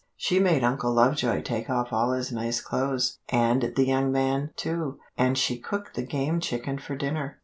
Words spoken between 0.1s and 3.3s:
She made Uncle Lovejoy take off all his nice clothes,